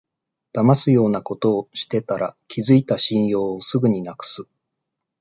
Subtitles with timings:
[0.53, 4.47] だますようなことしてたら、築いた信用をすぐになくす